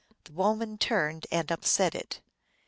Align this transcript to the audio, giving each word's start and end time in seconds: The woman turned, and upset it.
The 0.23 0.31
woman 0.31 0.79
turned, 0.79 1.27
and 1.31 1.51
upset 1.51 1.93
it. 1.93 2.21